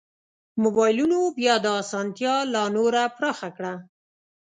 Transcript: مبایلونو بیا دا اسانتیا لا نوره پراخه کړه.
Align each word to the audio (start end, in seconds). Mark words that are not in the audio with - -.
مبایلونو 0.63 1.19
بیا 1.37 1.55
دا 1.65 1.73
اسانتیا 1.83 2.35
لا 2.53 2.63
نوره 2.75 3.03
پراخه 3.17 3.49
کړه. 3.57 3.73